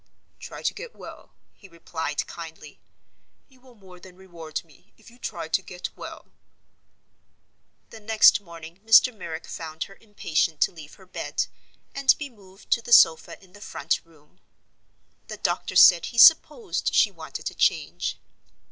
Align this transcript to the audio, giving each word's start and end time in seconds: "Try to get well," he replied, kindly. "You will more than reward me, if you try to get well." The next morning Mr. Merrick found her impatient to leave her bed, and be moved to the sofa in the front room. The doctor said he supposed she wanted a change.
"Try 0.39 0.63
to 0.63 0.73
get 0.73 0.95
well," 0.95 1.35
he 1.53 1.69
replied, 1.69 2.25
kindly. 2.25 2.79
"You 3.49 3.61
will 3.61 3.75
more 3.75 3.99
than 3.99 4.15
reward 4.15 4.63
me, 4.65 4.93
if 4.97 5.11
you 5.11 5.19
try 5.19 5.47
to 5.49 5.61
get 5.61 5.95
well." 5.95 6.31
The 7.91 7.99
next 7.99 8.41
morning 8.41 8.79
Mr. 8.83 9.15
Merrick 9.15 9.45
found 9.45 9.83
her 9.83 9.99
impatient 10.01 10.59
to 10.61 10.71
leave 10.71 10.95
her 10.95 11.05
bed, 11.05 11.45
and 11.93 12.17
be 12.17 12.31
moved 12.31 12.71
to 12.71 12.81
the 12.81 12.91
sofa 12.91 13.39
in 13.43 13.53
the 13.53 13.61
front 13.61 14.01
room. 14.03 14.39
The 15.27 15.37
doctor 15.37 15.75
said 15.75 16.07
he 16.07 16.17
supposed 16.17 16.95
she 16.95 17.11
wanted 17.11 17.51
a 17.51 17.53
change. 17.53 18.17